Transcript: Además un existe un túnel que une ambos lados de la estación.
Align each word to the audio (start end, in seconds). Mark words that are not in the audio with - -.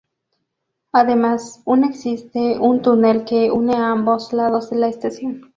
Además 0.91 1.61
un 1.65 1.83
existe 1.83 2.57
un 2.57 2.81
túnel 2.81 3.23
que 3.23 3.51
une 3.51 3.75
ambos 3.75 4.33
lados 4.33 4.71
de 4.71 4.77
la 4.77 4.87
estación. 4.87 5.41